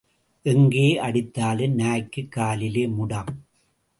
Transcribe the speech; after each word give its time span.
எங்கே 0.43 0.97
அடித்தாலும், 0.97 1.75
நாய்க்குக் 1.75 2.31
காலிலே 2.31 2.87
முடம். 2.87 3.43